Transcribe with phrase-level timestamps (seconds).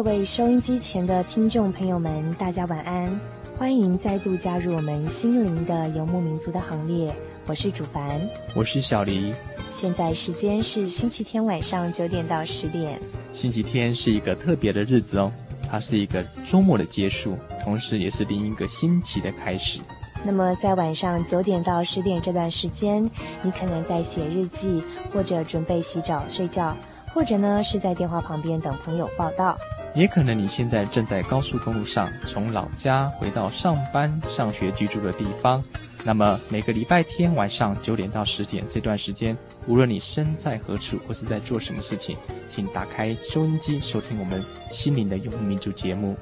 [0.00, 3.20] 各位收音机前的听众朋友们，大家晚安！
[3.58, 7.14] 欢迎再度加入我们心灵的游牧民族的行列。
[7.46, 8.18] 我是主凡，
[8.54, 9.34] 我是小黎。
[9.68, 12.98] 现在时间是星期天晚上九点到十点。
[13.30, 15.30] 星期天是一个特别的日子哦，
[15.70, 19.82] 它是一个周末的结束，同时也是另一个星期的开始。
[20.24, 23.04] 那么在晚上九点到十点这段时间，
[23.42, 24.82] 你可能在写日记，
[25.12, 26.74] 或者准备洗澡睡觉，
[27.12, 29.58] 或者呢是在电话旁边等朋友报到。
[29.94, 35.62] 也可能你现在正在高速公路上，从老家回到上班、上学居住的地方。
[36.02, 39.36] 那么每个礼拜天晚上九点到十点这段时间，
[39.66, 46.16] 无论你身在何处或是在做什么事情，请打开收音机收听我们心灵的游牧民族节目。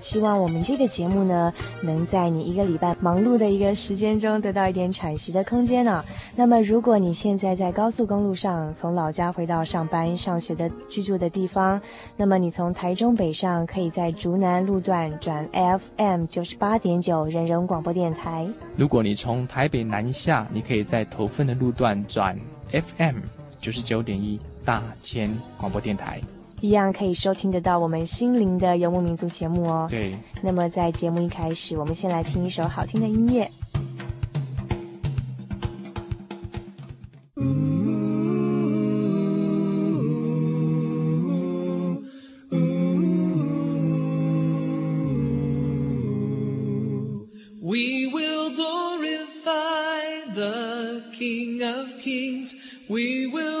[0.00, 1.52] 希望我们这个节目呢，
[1.82, 6.04] 能在你一个礼拜忙碌的一个时间中得到一点喘息的空间呢。
[6.34, 11.80] 那么，如果你现在在高速公路上，从老家回到上班、上学的居住的地方，
[12.16, 18.48] 那么你从台中北上，可以在竹南路段转 FM 九十八点九人人广播电台。
[18.76, 22.38] 如果你从台北南下，你可以在头份的路段转
[22.72, 23.18] FM
[23.60, 26.20] 九十九点一大千广播电台。
[26.60, 29.86] 一样可以收听得到我们心灵的游牧民族节目哦。
[29.90, 30.16] 对。
[30.42, 33.50] 那么在节目一开始，我们先来听一首好听的音乐。
[52.92, 53.59] We will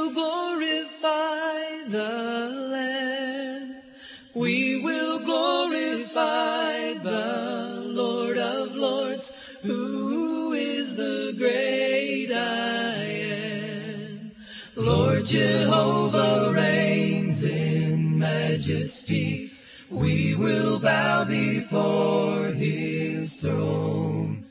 [15.30, 19.52] Jehovah reigns in majesty.
[19.88, 24.46] We will bow before his throne.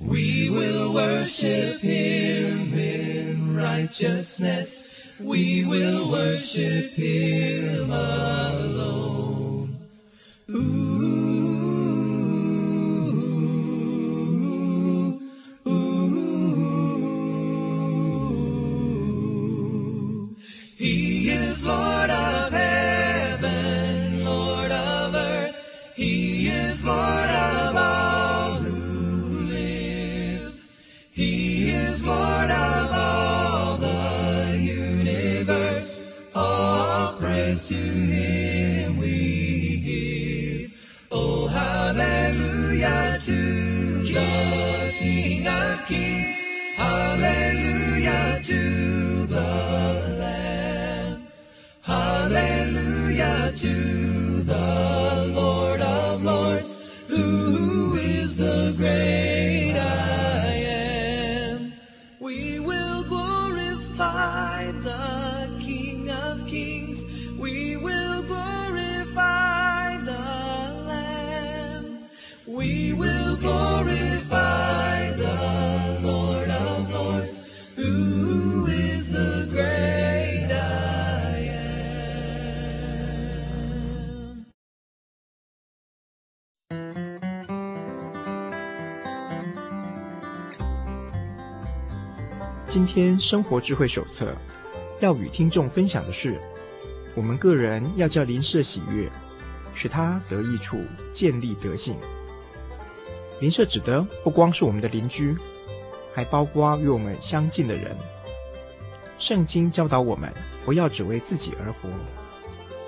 [0.00, 5.16] We will worship him in righteousness.
[5.22, 7.92] We will worship him.
[63.96, 67.02] glorify the King of Kings.
[67.38, 70.12] We will glorify the
[70.86, 72.00] Lamb.
[72.46, 73.75] We will glorify.
[92.76, 94.36] 今天生活智慧手册
[95.00, 96.38] 要与听众分享的是，
[97.14, 99.10] 我们个人要叫邻舍喜悦，
[99.72, 101.96] 使他得益处，建立德性。
[103.40, 105.34] 邻舍指的不光是我们的邻居，
[106.12, 107.96] 还包括与我们相近的人。
[109.16, 110.30] 圣经教导我们，
[110.66, 111.88] 不要只为自己而活，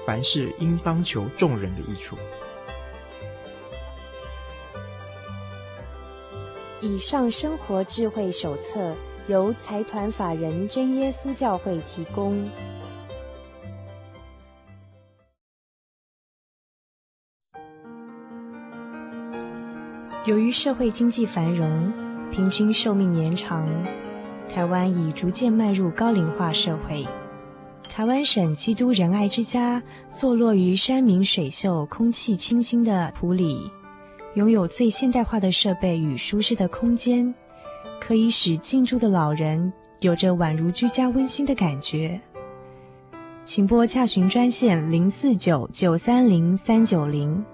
[0.04, 2.14] 凡事应当求众人的益处。
[6.82, 8.94] 以上生活智慧手册
[9.28, 12.48] 由财团法人真耶稣教会提供。
[20.24, 21.92] 由于社会经济繁荣，
[22.30, 23.68] 平均寿命延长，
[24.48, 27.06] 台湾已逐渐迈入高龄化社会。
[27.86, 33.70] 台湾省基督仁爱之家坐落于山明水秀、空气清新的埔里。
[34.34, 37.34] 拥有最现代化的设备与舒适的空间，
[38.00, 42.20] 可以使进驻的老人有着宛如居家温馨的感觉。
[43.44, 47.44] 请拨洽询专线零四九九三零三九零。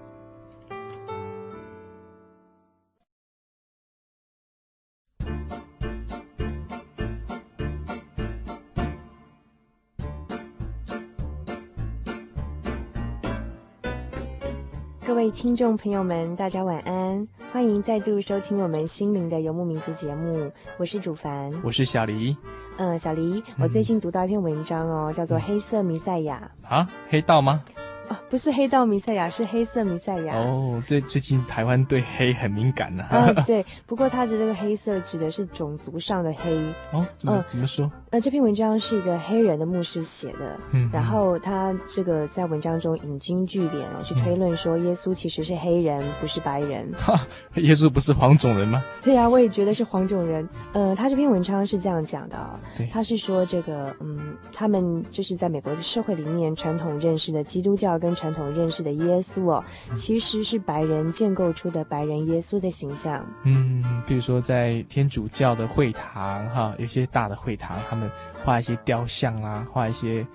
[15.07, 17.25] 各位听众朋友们，大家晚安，
[17.55, 22.35] 欢迎再度收听我们心灵的游牧民族节目，我是主凡，我是小黎。
[22.75, 27.63] 嗯，小黎，我最近读到一篇文章哦，嗯、叫做《黑色弥赛亚》啊，黑道吗？
[28.09, 30.35] 哦，不是黑道弥赛亚，是黑色弥赛亚。
[30.35, 33.65] 哦，最最近台湾对黑很敏感呢、嗯，对。
[33.87, 36.57] 不过它的这个黑色指的是种族上的黑。
[36.91, 37.89] 哦，怎么、嗯、怎么说？
[38.15, 40.57] 呃，这篇文章是一个黑人的牧师写的。
[40.71, 40.89] 嗯。
[40.89, 46.89] 然后他这个在文章中引经据典哦，去推论说耶稣其实是黑人，不是白人。
[46.97, 47.19] 哈，
[47.55, 48.81] 耶稣不是黄种人吗？
[49.03, 50.47] 对啊，我也觉得是黄种人。
[50.71, 52.57] 呃，他这篇文章是这样讲的哦。
[52.89, 58.81] 他是说这个，嗯，他们就是在美国的社会里面传统认识的基督教跟传统认识。
[58.81, 59.61] 的，耶稣哦，
[59.93, 63.25] 其实是白人建构出的白人耶稣的形象。
[63.43, 68.04] 嗯，比如说在天主教的会堂哈，有些大的会堂，他们
[68.43, 70.25] 画一些雕像啊，画一些。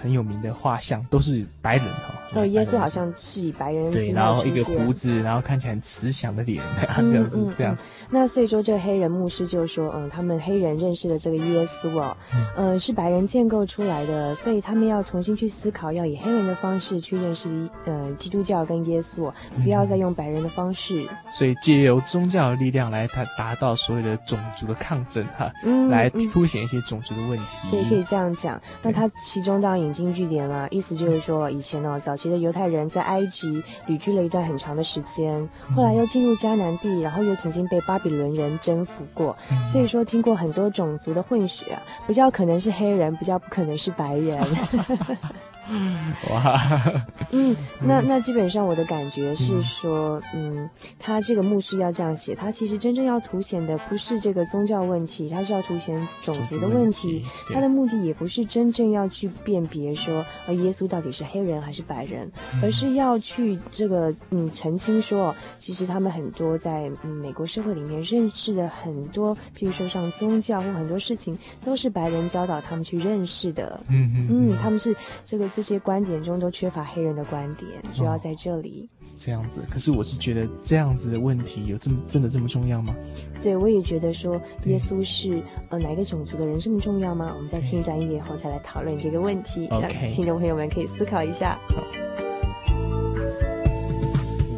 [0.00, 6.62] 很有名的画像都是白人哈，哦，耶稣好像是以白人对，然后一个胡子，然后看起来很慈祥的脸，
[6.96, 7.78] 嗯、这样子这样、嗯。
[8.10, 12.16] 那所以说，这个黑人牧师就说，嗯，他们黑人认识的这个耶稣哦，
[12.56, 21.02] 嗯、呃，是白人建构出来的，所以他们要重新去思考，要以黑人的方式去认识，呃，基督教跟耶稣，不要再用白人的方式。
[21.02, 27.70] 嗯、所以借由宗教的力量来达达到所谓的种族的抗争哈，嗯，来凸显一些种族的问题。
[27.70, 28.60] 对，可以这样讲。
[28.80, 29.87] 那他其中当然。
[29.88, 39.34] 引经据典了，意思就是说，以前呢，早期的犹太人在埃及旅居了一段很长的时间，后来又进入迦南地，然后又曾经被巴比伦人征服过，
[39.72, 44.38] 所以说经过很多种族的混血啊，比较可能是黑人，比较不可能是白人。
[46.32, 46.58] 哇，
[47.30, 57.22] 嗯，那那基本上我的感觉是说，嗯，他这个牧师要这样写，他其实真正要凸显的不是这个宗教问题，他是要凸显种族的问题，
[57.52, 62.32] 他的目的也不是真正要去辨别说，呃，耶稣到底是黑人还是白人，
[62.62, 74.28] 而是要去这个嗯澄清说，其实他们很多在嗯美国社会里面认识的很多，譬如说像宗教或很多事情，都是白人教导他们去认识的，嗯嗯。
[74.30, 74.96] 嗯，他们是
[75.26, 75.46] 这个。
[75.58, 78.88] 这些观点中都缺乏黑人的观点，主要在这里。
[78.88, 82.94] 哦，是这样子，可是我是觉得这样子的问题有这么真的这么重要吗？
[83.42, 87.32] 对，我也觉得说耶稣是呃哪个种族的人这么重要吗？
[87.34, 89.66] 我们再听一段音乐后再来讨论这个问题。
[89.66, 91.58] OK，听众朋友们可以思考一下。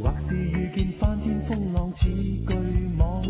[0.02, 2.52] 或是遇见翻天风浪似巨
[2.98, 3.24] 蟒，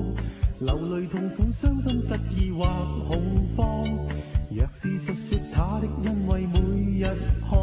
[0.58, 2.64] 流泪痛苦伤心失意或
[3.08, 3.22] 恐
[3.56, 3.86] 慌。
[4.60, 6.60] 若是述说他的恩惠，每
[7.00, 7.06] 日
[7.48, 7.58] 看，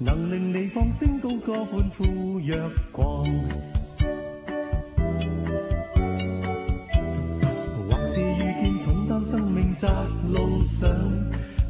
[0.00, 2.56] 能令你放声高歌欢呼若
[2.90, 3.24] 狂。
[7.86, 9.86] 或是遇见重担生命窄
[10.30, 10.88] 路上，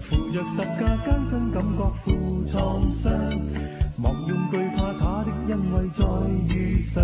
[0.00, 3.12] 扶着十架艰辛感觉负创伤，
[3.96, 6.04] 莫用惧怕他的恩惠再
[6.54, 7.02] 遇上，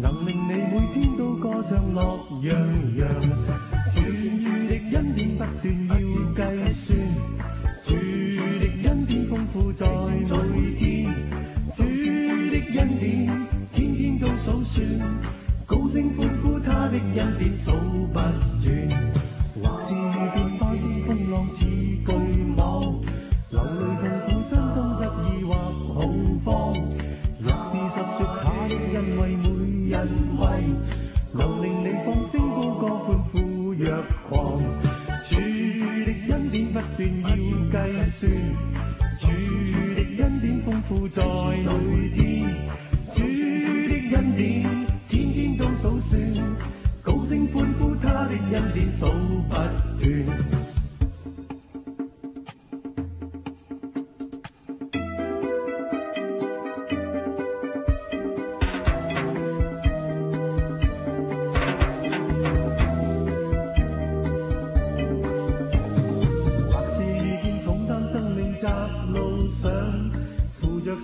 [0.00, 2.52] 能令你每天都歌唱乐洋
[2.96, 3.08] 洋。
[3.92, 4.00] 主
[4.68, 5.83] 的恩典不断
[6.74, 6.98] 要计算，
[7.86, 7.94] 主
[8.58, 11.06] 的恩典丰富在每天，
[11.72, 11.84] 主
[12.50, 13.26] 的恩典
[13.70, 14.84] 天天都数算，
[15.64, 17.70] 高声欢呼他的恩典数
[18.12, 18.34] 不完。
[19.54, 22.04] 或是遇见翻天风浪似巨
[22.56, 22.58] 蟒，
[23.52, 25.00] 流泪痛苦伤心失
[25.30, 25.54] 意或
[25.94, 26.74] 恐慌。
[27.38, 29.46] 若是实说他的恩惠每
[29.90, 29.94] 日
[30.36, 30.42] 看，
[31.32, 34.83] 能令你放声高歌欢呼若狂。
[36.96, 38.32] 的恩典不断要计算，
[39.20, 39.26] 主
[39.94, 42.44] 的恩典丰富在每天，
[43.12, 44.42] 主的恩典
[45.08, 46.20] 天天都数算，
[47.02, 49.06] 高声欢呼他的恩典数
[49.48, 50.53] 不断。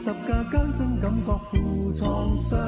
[0.02, 2.59] 十架艰辛感觉负创伤，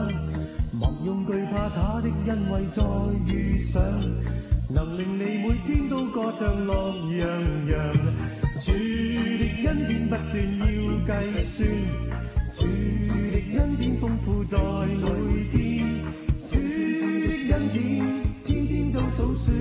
[0.71, 2.83] 莫用惧怕他的恩惠再
[3.27, 3.83] 遇上，
[4.69, 7.27] 能令你每天都歌唱乐洋
[7.71, 7.93] 洋。
[8.61, 10.65] 主的恩典不断要
[11.07, 11.67] 计算，
[12.55, 16.03] 主的恩典丰富在每天，
[16.51, 17.81] 主的恩典
[18.45, 19.57] 天天都数算，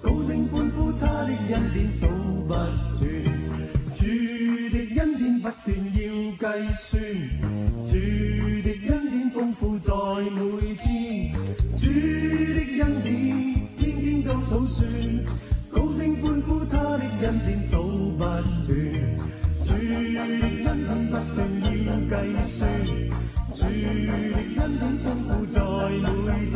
[0.00, 2.06] 高声欢呼他的恩典数
[2.46, 2.70] 不断，
[3.96, 4.04] 主
[4.70, 5.83] 的恩典不断。
[6.54, 7.02] 计算
[7.84, 7.92] 主
[8.62, 9.92] 的恩典丰富在
[10.30, 10.38] 每
[10.76, 11.32] 天，
[11.76, 13.06] 主的恩典
[13.76, 14.88] 天天都数算，
[15.72, 18.44] 高声欢呼他的恩典数不断，
[19.64, 19.80] 主的
[20.20, 20.64] 恩典
[21.10, 21.36] 不断
[21.84, 22.12] 要计
[22.44, 22.70] 算，
[23.52, 24.12] 主的
[24.62, 26.06] 恩典丰富在每
[26.50, 26.54] 天，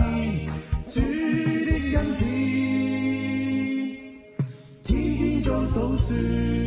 [0.89, 2.23] 主的恩典
[4.85, 4.87] 天
[5.17, 6.58] 天都数算。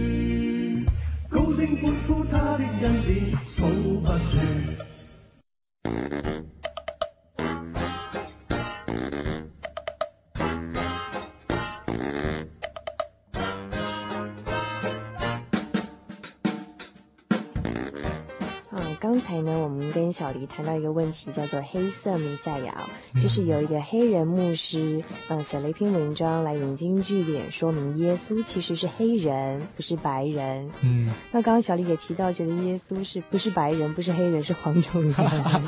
[20.12, 22.84] 跟小黎谈到一个问题，叫做“黑色弥赛亚”，
[23.16, 30.70] 就是有一个黑人牧师，呃，写了一篇文章来引经据典，说明耶稣其实是黑人，不是白人。
[30.82, 35.16] 嗯，那刚刚小黎也提到，觉得耶稣是不是白人，不是黑人，是黄种人。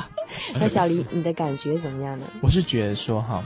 [0.60, 2.26] 那小黎，你的感觉怎么样呢？
[2.42, 3.42] 我是觉得说哈，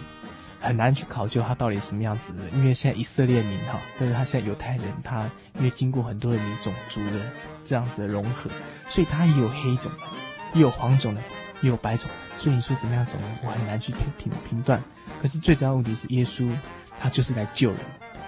[0.58, 7.24] 很难去考究他到底什么样子的，因为现在以色列民哈，但是他现在犹太人，他因为经过很多的民种族的
[7.62, 8.50] 这样子的融合。
[8.90, 9.98] 所以他也有黑种的，
[10.54, 11.20] 也有黄种的，
[11.60, 12.10] 也有白种。
[12.36, 13.26] 所以你说怎么样种呢？
[13.44, 14.82] 我很难去评评评断。
[15.20, 16.50] 可是最主要问题是，耶稣
[17.00, 17.78] 他就是来救人。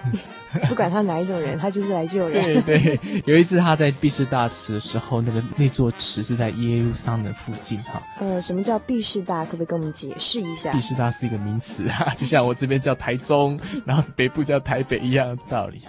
[0.67, 2.59] 不管他哪一种人，他就是来救人。
[2.63, 3.21] 对对。
[3.25, 8.01] 有一次他在毕士大池的时候，那个那座池是在耶路撒冷附近哈。
[8.19, 9.45] 呃，什么叫毕士大？
[9.45, 10.71] 可不可以跟我们解释一下？
[10.71, 15.83] 毕士大是一个名词啊，就像我这边叫台中，然后北部叫台北一样的道理。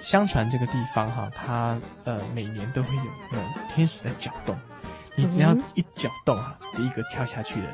[0.00, 3.02] 相传这个地方哈，它呃每年都会有
[3.32, 4.56] 那种天使在搅动，
[5.16, 7.66] 你只要一脚动啊，第一个跳下去的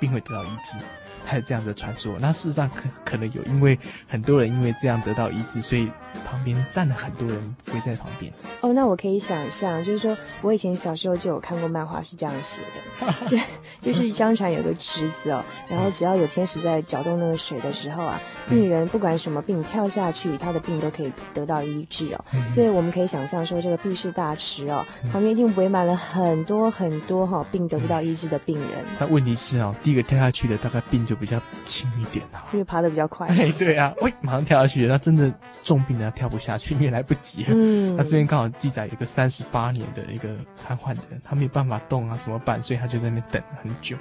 [0.00, 0.78] 并会得到医治。
[1.24, 5.90] 还 有这样的传说，那事实上可可能有，因为很多人因为这样得到医治，所以
[6.24, 8.32] 旁边站了很多人围在旁边。
[8.60, 12.60] 哦，那我可以想象，就是说我以前小时候就有看过漫画，是这样写
[13.00, 13.40] 的，对，
[13.80, 22.24] 就是相传有个池子哦，然后只要有天使在搅动那个水的时候啊，病人不管什么病跳下去，他的病都可以得到医治哦。
[22.46, 28.84] 所以我们可以想象说，这个毕士大池哦，旁边一定围满了很多很多哈病得不到医治的病人。
[29.00, 31.13] 那问题是哦，第一个跳下去的大概病就。
[31.14, 33.28] 比较轻一点啊，因为爬得比较快。
[33.28, 37.44] 哎，对啊，喂，马上跳下去，那真的重病的跳不下去，因为来不及。
[37.48, 40.28] 嗯，他这边刚好记载一个三十八年的一个
[40.66, 42.62] 瘫痪的人，他没有办法动啊，怎么办？
[42.62, 43.96] 所以他就在那边等很久。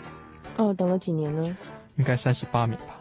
[0.58, 1.58] 哦，等了几年呢？
[1.96, 3.00] 应该三十八年吧。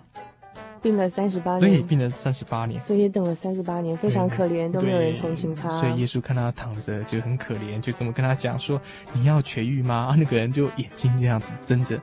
[0.82, 1.60] 病了三十八年。
[1.60, 2.80] 对，病了三十八年。
[2.80, 5.68] 所以也等了三十八年，非常可怜，都没有人同情他。
[5.68, 8.80] 所以耶稣看他躺着就很可怜，就这么跟他讲说
[9.14, 11.96] ：“你要痊愈吗？”啊，那个人就眼睛这样子睁着。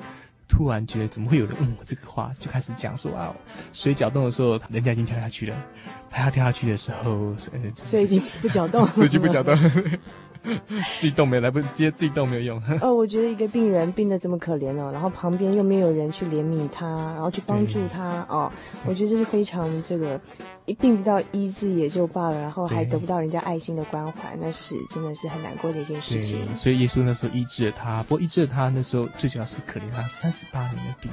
[0.50, 3.34] 突然觉得怎么会有人问我这个话，就开始讲说啊，
[3.72, 5.56] 水搅动的时候，人家已经跳下去了，
[6.10, 7.34] 他要跳下去的时候，
[7.76, 9.56] 水已经不搅动，水已经不搅动。
[11.00, 12.64] 自己动没有来不及接，自己动没有用。
[12.82, 18.52] 哦，我觉得一个病人病得这么可怜哦，然后旁边又没有人去怜悯他，然后去帮助他哦，
[18.86, 20.20] 我觉得这是非常这个，
[20.66, 26.40] 一病不到医治也就罢了，然后还得不到人家爱心的关怀，那是真的是很难过的一件事情。
[26.56, 31.12] 所以耶稣那时候医治了他，不过医治了他那时候最主要是可怜他三十八年的病。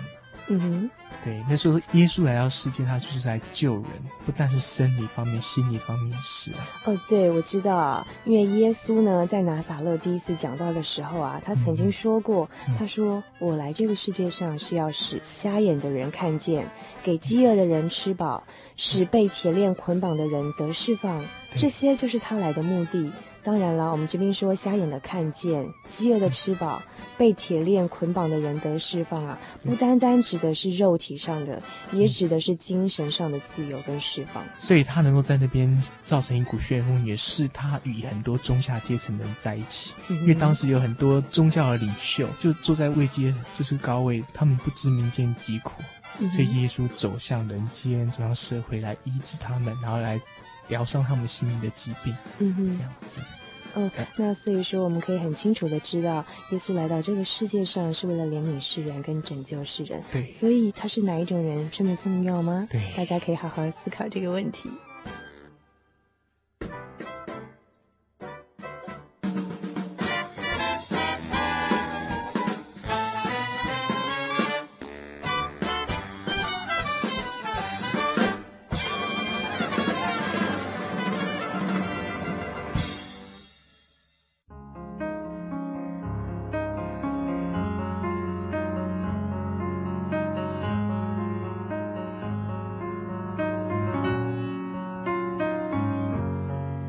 [0.49, 0.91] 嗯哼。
[1.25, 3.85] 对，那时候耶稣来到世界，他就是来救人，
[4.25, 6.59] 不但是生理方面，心理方面也是啊。
[6.85, 16.71] 哦，对，我知道啊，因为耶稣呢，在拿撒勒第一次讲到的时候啊，他曾经说过，嗯、他说：“我来这个世界上是要使瞎眼的人看见，
[17.03, 18.45] 给饥饿的人吃饱，
[18.77, 21.25] 使被铁链捆绑的人得释放，
[21.57, 23.11] 这些就是他来的目的。”
[23.47, 26.83] 当然了，我们这边说瞎眼的看见，饥饿的吃饱，
[27.17, 31.63] 被铁链捆绑的人得释放啊，不单单指的是肉体上的，
[31.93, 34.43] 也指的是精神上的自由跟释放。
[34.59, 39.93] 所以他能够在那边造成一股旋风，也是他与很多中下阶层的人在一起。
[40.09, 45.71] 因为当时有很多宗教的领袖就坐在位阶，就是高位，他们不知民间疾苦，
[46.35, 50.21] 所以耶稣走向人间，走向社会来医治他们，然后来。
[50.69, 53.21] 疗伤他们心灵的疾病，嗯哼，这样子。
[53.75, 60.03] 哦，那所以说，我们可以很清楚的知道，耶稣来到这个世界上是为了怜悯世人跟拯救世人。
[60.11, 61.69] 对，所以他是哪一种人？
[61.71, 62.67] 这么重要吗？
[62.71, 64.71] 对，大家可以好好思考这个问题。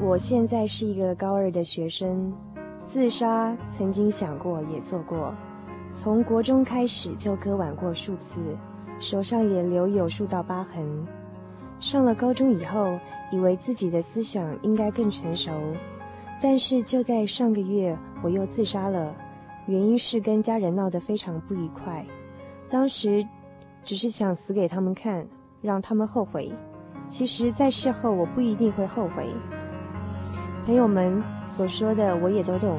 [0.08, 2.34] 我现在是一个高二的学生，
[2.86, 5.36] 自杀曾经想过也做过，
[5.92, 8.40] 从国中开始就割腕过数次，
[9.00, 11.06] 手上也留有数道疤痕。
[11.82, 12.98] 上了高中以后，
[13.34, 15.52] 以为自己的思想应该更成熟，
[16.42, 19.14] 但是就在上个月我又自杀了，
[19.66, 22.06] 原因是跟家人闹得非常不愉快，
[22.70, 23.28] 当时
[23.84, 25.28] 只是想死给他们看，
[25.62, 26.50] 让他们后悔。
[27.10, 29.34] 其实，在事后我不一定会后悔。
[30.68, 32.78] 朋友们所说的我也都懂，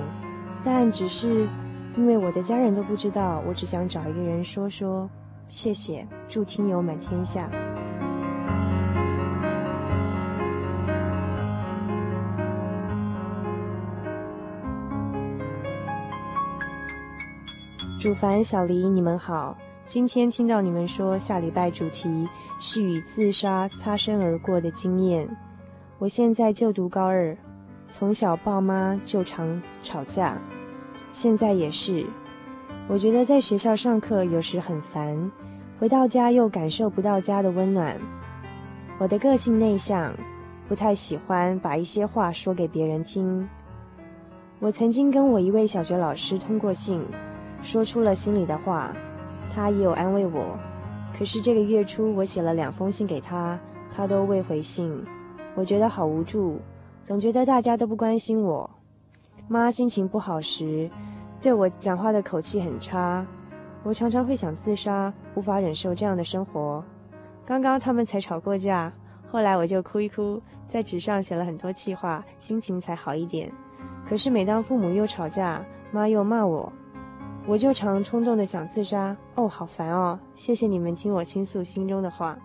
[0.63, 1.49] 但只是
[1.97, 5.09] 因为我的家人都不知道，我只想找一个人说说
[5.49, 7.49] 谢谢，祝听友满天下。
[17.99, 22.29] 主凡、小黎，你们好，今天听到你们说下礼拜主题
[22.61, 25.27] 是与自杀擦身而过的经验，
[25.99, 27.35] 我现在就读高二。
[27.91, 30.39] 从小爸妈就常吵架，
[31.11, 32.05] 现在也是。
[32.87, 35.31] 我觉得在学校上课有时很烦，
[35.81, 37.99] 回到家又感受不到家的温暖。
[38.99, 40.13] 我的个性内向，
[40.69, 43.49] 不太喜欢把一些话说给别人听。
[44.59, 47.03] 我曾经跟我一位小学老师通过信，
[47.63, 48.95] 说出了心里的话，
[49.55, 50.59] 他也有安慰我。
[51.17, 53.59] 可是这个月初我写了两封信给他，
[53.91, 55.03] 他都未回信，
[55.55, 56.61] 我觉得好无助。
[57.03, 58.71] 总觉得大家都不关心我。
[59.49, 60.91] 妈心情不好时，
[61.41, 63.27] 对我讲话的口气很差。
[63.83, 66.85] 我常常会想自杀，无法忍受这样的生活。
[67.47, 68.93] 刚刚他们才吵过架，
[69.31, 73.51] 后来我就哭一哭，在纸上写了很多气话，心情才好一点。
[74.07, 76.71] 可是每当父母又吵架，妈又骂我，
[77.47, 79.17] 我就常冲动的想自杀。
[79.37, 80.19] 哦，好烦哦！
[80.35, 82.37] 谢谢你们听我倾诉心中的话。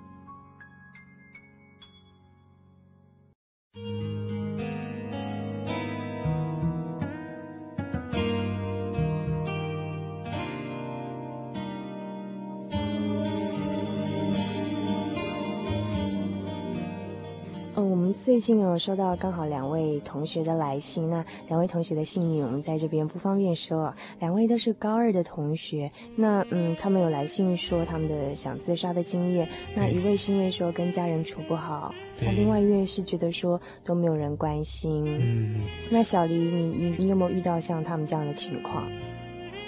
[18.24, 25.92] 最近有收到刚好两位同学的来信，那两位同学的姓名我们在这边不方便说，两位都是高二的同学。
[26.16, 29.46] 那嗯，他们有来信说他们的想自杀的经验。
[29.76, 35.04] 那一位是因为说跟家人处不好，那另外一位是觉得说都没有人关心。
[35.06, 35.60] 嗯，
[35.90, 38.90] 那小黎，你你你有没有遇到像他们这样的情况？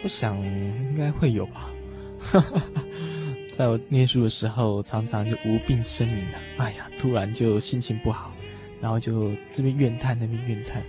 [0.01, 1.69] 我想应该会有吧。
[3.51, 8.31] 在我念书的时候，常常就无病呻吟的，哎呀，突然就心情不好。
[8.81, 10.81] 然后就这边怨叹，那边怨叹，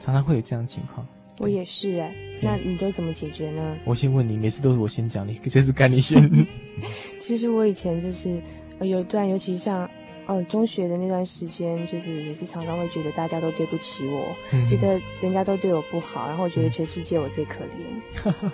[0.00, 1.06] 常常会有这样的情况。
[1.38, 3.76] 我也是哎，那你都怎么解决呢？
[3.84, 6.30] 我先问你，每次都是我先讲，你这次该你先。
[7.18, 8.40] 其实我以前就是
[8.80, 9.88] 有一段，尤其像
[10.26, 18.24] 呃中学的那段时间，就是也是常常会觉得大家都对不起我，嗯、觉得人家都对我不好，然后我觉得全世界我最可怜。
[18.24, 18.52] 嗯、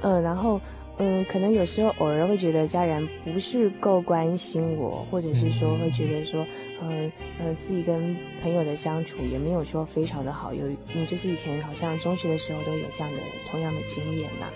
[0.00, 0.60] 呃，然后。
[1.04, 6.46] 嗯，可能有时候偶尔会觉得家人不是够关心我，或者是说会觉得说，
[6.80, 7.10] 嗯
[7.40, 10.54] 呃，自己跟朋友的相处也没有说非常的好。
[10.54, 13.18] 有，嗯，就是以前好像中学的时候都有这样的
[13.50, 14.46] 同样的经验嘛。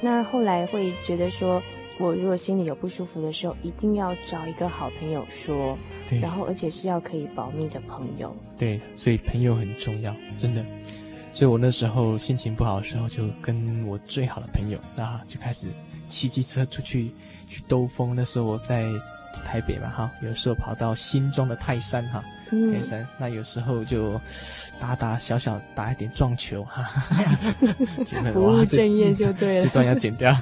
[0.00, 1.62] 那后来会觉得说，
[1.98, 5.76] 我如果心里有不舒服的时候，一定要找一个好朋友说，
[6.08, 8.34] 对，然后而且是要可以保密的朋友。
[8.56, 10.64] 对，所以朋友很重要，真的。
[11.32, 15.68] 所以我那时候心情不好的时候，就跟我最好的朋友，那就开始
[16.10, 17.10] 骑机车出去
[17.48, 18.14] 去兜风。
[18.14, 18.84] 那时候我在
[19.44, 24.20] 台北嘛，哈，有时候跑到新庄的泰山，哈，泰山，那有时候就
[24.78, 26.84] 打打小小打一点撞球哈，
[28.34, 29.64] 不务正业就对了。
[29.64, 30.36] 这段要剪掉。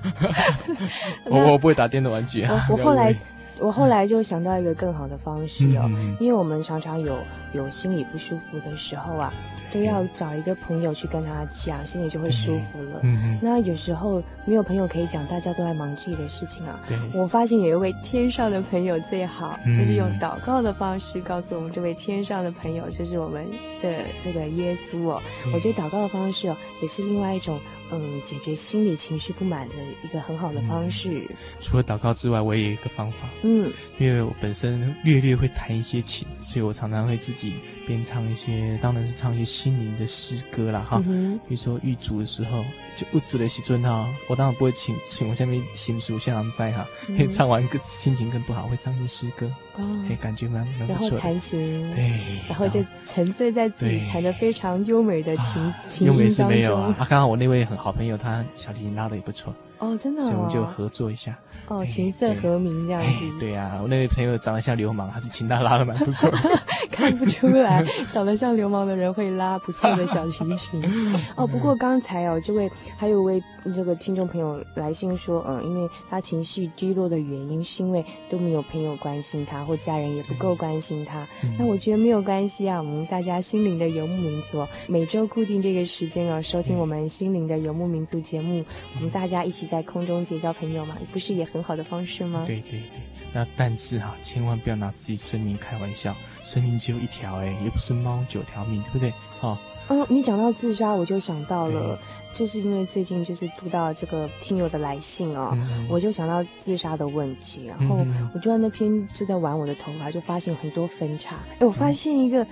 [1.27, 2.67] 我我不会打电动玩具啊。
[2.71, 3.15] 我我后来
[3.59, 7.19] 我后来就想到一个更好的方式哦，因为我们常常有
[7.53, 9.33] 有心里不舒服的时候啊。
[9.73, 13.01] 都要找一个朋友去跟他讲，心里就会舒服了。
[13.03, 13.39] 嗯嗯。
[13.43, 16.81] 那有时候没有朋友可以讲，大家都在忙自己的事情啊。
[16.87, 16.99] 对。
[17.15, 23.47] 我发现有一位天上的朋友最好，嗯、就是用祷告的方式告诉我们，这位天上的朋友就是我们
[23.81, 25.23] 的这个耶稣哦。
[25.47, 27.59] 嗯、我觉得祷告的方式哦，也是另外一种。
[27.91, 31.27] 嗯，解决心理情绪不满的一个很好的方式。
[31.31, 33.29] 嗯，除了祷告之外，我也有一个方法。
[33.43, 37.55] 嗯，因为我本身略略会弹一些琴，所以我常常会自己
[37.87, 40.81] 边唱一些，当然是唱一些心灵的诗歌啦。
[40.81, 41.03] 哈。
[41.07, 41.39] 嗯。
[41.49, 42.65] 比如说遇主的时候，
[42.99, 49.47] 就遇主的时阵哈，我当然不会请请我下面心属下人在哈，因为唱完歌心情更不好，会唱一些诗歌。
[49.77, 51.03] 哦，哎，感觉蛮蛮不错。
[51.03, 56.17] 然后弹琴，对，然后就沉醉在自己弹的非常优美的琴琴音当中。
[56.17, 59.55] 优美是没有啊，啊，刚好我那位很好朋友，他小提琴拉的也不错。
[59.79, 61.39] 哦，真的，所以我们就合作一下。
[61.69, 63.09] 哦，琴瑟和鸣这样子。
[63.39, 66.29] 对呀，我那位朋友长得像流氓，还是琴他拉的蛮不错。
[66.99, 70.83] 看不出来，长得像流氓的人会拉不错的小提琴。
[71.37, 73.41] 哦，不过刚才哦，这位还有位
[73.73, 81.25] 这个听众朋友来信说，嗯，因为他情绪低落的原因，是因为都没有朋友关心他，或家人也不够关心他。
[81.57, 88.65] 那我觉得没有关系啊，我们大家心灵的游牧民族，每周固定这个时间哦，收听我们心灵的游牧民族节目，
[88.97, 92.43] 我们大家一起在空中结交朋友嘛，不是也很好的方式吗？
[92.45, 93.01] 对对对。
[93.31, 96.17] 那但是哈，千万不要拿自己生命开玩笑，
[96.49, 99.13] 生命只有一条哎，也不是猫九条命，对不对？
[99.43, 99.59] 哦，
[99.89, 101.99] 嗯，你讲到自杀，我就想到了，
[102.35, 107.99] 就是因为最近就是读到这个听友的来信哦，嗯嗯我就想到自杀的问题，然后
[108.33, 112.43] 我就在那边就在玩我的头发，就发现很多分叉，哎，我发现一个。
[112.43, 112.49] 嗯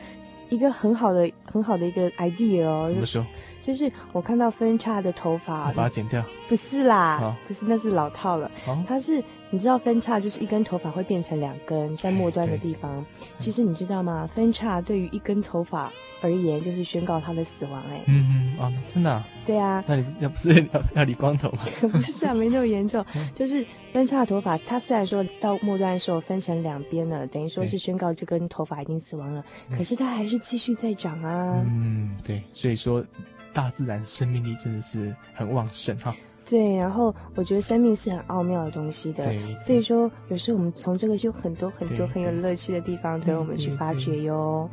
[0.49, 3.27] 一个很好的、很好的一个 idea 哦，怎么说？
[3.61, 6.25] 就是我看到分叉的头发，把它剪掉？
[6.47, 8.49] 不是啦，哦、不是，那是老套了。
[8.65, 13.05] 哦、它是你知道分叉就是一根头发会变成两根，在末端的地方。
[13.39, 14.27] 其实你知道吗？
[14.27, 15.93] 分叉对于一根头发。
[16.23, 21.63] 而言，就是宣告它的死亡，哎，嗯嗯，哦，真的，对啊，那你要不是要要理光头吗？
[21.93, 23.05] 不是啊，没那么严重，
[23.35, 29.45] 就是分叉的头发，它虽然说到末端的时候分成两边了，等于说是宣告这根头发已经死亡了，
[29.77, 33.05] 可是它还是继续在长啊，嗯，对，所以说
[33.53, 36.17] 大自然生命力真的是很旺盛哈，
[36.49, 39.25] 对，然后我觉得生命是很奥妙的东西的，
[39.57, 44.71] 所以说有时候我们从这个就很多很多很有乐趣的地方等我们去发掘哟。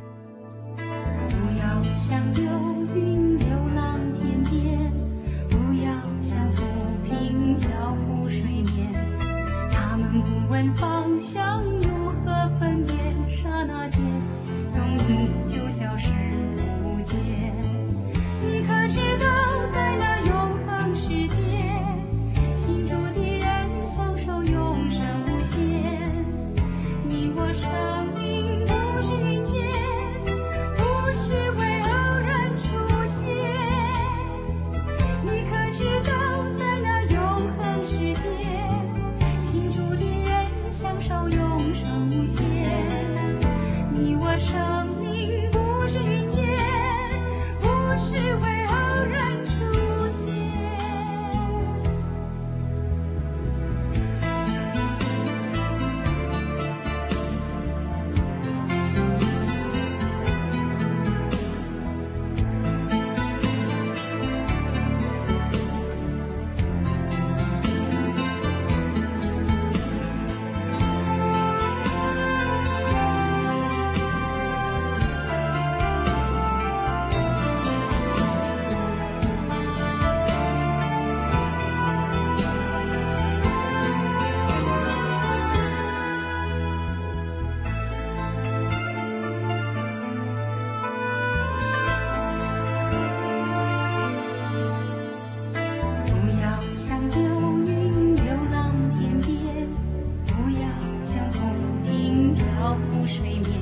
[103.06, 103.60] 睡眠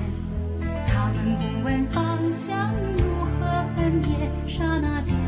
[0.86, 5.21] 他们不问方向如何分辨刹那间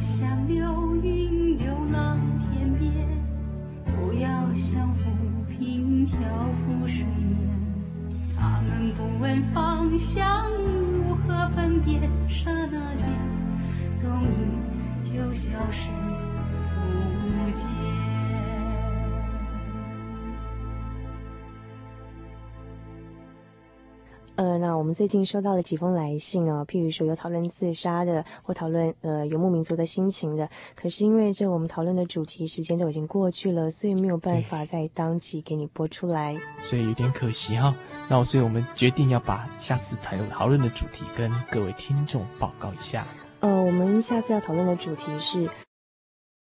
[0.00, 2.90] 像流云流浪天边
[3.84, 5.10] 不要像浮
[5.50, 6.18] 萍漂
[6.54, 7.50] 浮水面。
[8.34, 13.08] 他们不问方向如何分辨刹那间
[13.94, 15.90] 踪影就消失
[17.44, 17.66] 不见
[24.80, 30.48] 我们最近收到了几封来信哦，譬如说有讨论自杀的，或讨论呃游牧民族的心情的。
[30.74, 37.74] 可是因为这我们讨论的主题时间都已经过去了，所以没有办法在当期给你播出来，所以有点可惜哈、哦。
[38.08, 43.06] 那所以我们决定要把下次讨论讨论的主题跟各位听众报告一下。
[43.40, 45.46] 呃，我们下次要讨论的主题是